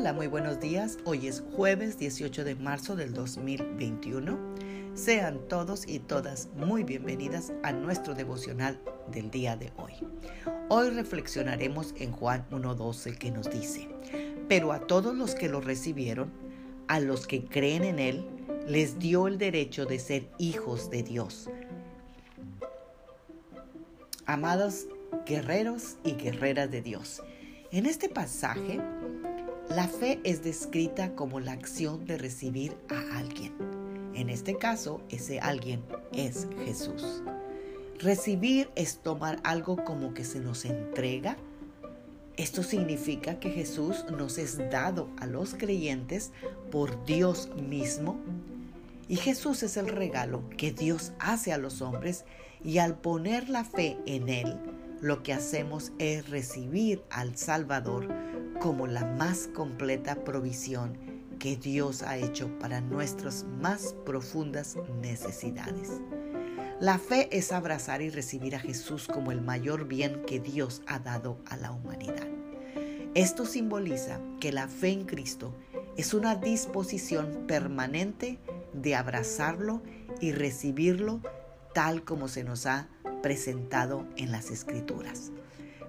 [0.00, 0.96] Hola, muy buenos días.
[1.04, 4.38] Hoy es jueves 18 de marzo del 2021.
[4.94, 8.80] Sean todos y todas muy bienvenidas a nuestro devocional
[9.12, 9.92] del día de hoy.
[10.70, 13.90] Hoy reflexionaremos en Juan 1.12 que nos dice,
[14.48, 16.32] pero a todos los que lo recibieron,
[16.88, 18.24] a los que creen en Él,
[18.66, 21.50] les dio el derecho de ser hijos de Dios.
[24.24, 24.86] Amados
[25.26, 27.22] guerreros y guerreras de Dios,
[27.70, 28.80] en este pasaje,
[29.70, 33.52] la fe es descrita como la acción de recibir a alguien.
[34.14, 35.80] En este caso, ese alguien
[36.12, 37.22] es Jesús.
[38.00, 41.36] Recibir es tomar algo como que se nos entrega.
[42.36, 46.32] Esto significa que Jesús nos es dado a los creyentes
[46.72, 48.18] por Dios mismo.
[49.08, 52.24] Y Jesús es el regalo que Dios hace a los hombres
[52.64, 54.56] y al poner la fe en Él,
[55.00, 58.08] lo que hacemos es recibir al Salvador
[58.60, 60.98] como la más completa provisión
[61.38, 66.00] que Dios ha hecho para nuestras más profundas necesidades.
[66.80, 70.98] La fe es abrazar y recibir a Jesús como el mayor bien que Dios ha
[70.98, 72.26] dado a la humanidad.
[73.14, 75.54] Esto simboliza que la fe en Cristo
[75.96, 78.38] es una disposición permanente
[78.72, 79.82] de abrazarlo
[80.20, 81.20] y recibirlo
[81.80, 82.88] tal como se nos ha
[83.22, 85.32] presentado en las escrituras.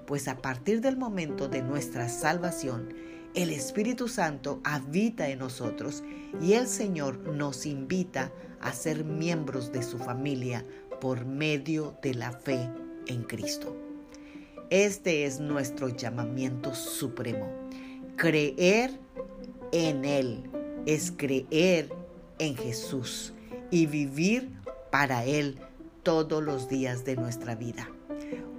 [0.07, 2.93] Pues a partir del momento de nuestra salvación,
[3.35, 6.01] el Espíritu Santo habita en nosotros
[6.39, 8.31] y el Señor nos invita
[8.61, 10.65] a ser miembros de su familia
[11.01, 12.69] por medio de la fe
[13.07, 13.75] en Cristo.
[14.69, 17.51] Este es nuestro llamamiento supremo.
[18.15, 18.97] Creer
[19.73, 20.49] en Él
[20.85, 21.93] es creer
[22.39, 23.33] en Jesús
[23.71, 24.53] y vivir
[24.89, 25.59] para Él
[26.03, 27.89] todos los días de nuestra vida.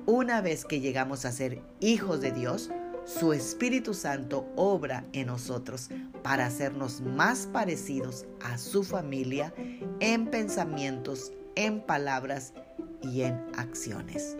[0.06, 2.70] Una vez que llegamos a ser hijos de Dios,
[3.04, 5.88] su Espíritu Santo obra en nosotros
[6.22, 9.52] para hacernos más parecidos a su familia
[10.00, 12.52] en pensamientos, en palabras
[13.02, 14.36] y en acciones.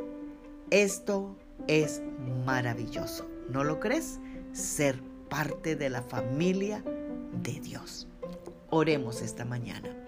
[0.71, 1.37] Esto
[1.67, 2.03] es
[2.47, 4.21] maravilloso, ¿no lo crees?
[4.53, 6.85] Ser parte de la familia
[7.43, 8.09] de Dios.
[8.71, 10.02] Oremos esta mañana.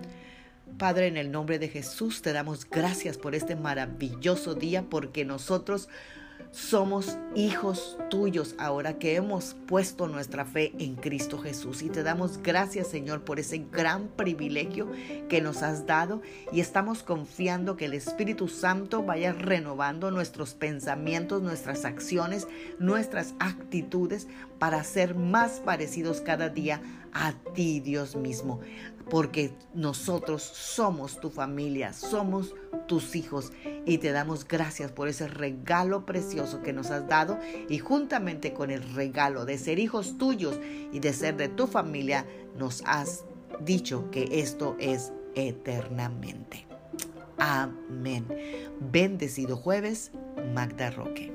[0.78, 5.88] Padre, en el nombre de Jesús te damos gracias por este maravilloso día porque nosotros
[6.50, 11.82] somos hijos tuyos ahora que hemos puesto nuestra fe en Cristo Jesús.
[11.82, 14.88] Y te damos gracias, Señor, por ese gran privilegio
[15.28, 16.22] que nos has dado.
[16.52, 22.46] Y estamos confiando que el Espíritu Santo vaya renovando nuestros pensamientos, nuestras acciones,
[22.78, 26.80] nuestras actitudes para ser más parecidos cada día
[27.12, 28.60] a ti, Dios mismo.
[29.10, 32.54] Porque nosotros somos tu familia, somos
[32.86, 33.52] tus hijos
[33.84, 37.38] y te damos gracias por ese regalo precioso que nos has dado
[37.68, 40.58] y juntamente con el regalo de ser hijos tuyos
[40.92, 42.26] y de ser de tu familia,
[42.58, 43.24] nos has
[43.60, 46.66] dicho que esto es eternamente.
[47.38, 48.26] Amén.
[48.80, 50.12] Bendecido jueves,
[50.54, 51.32] Magda Roque.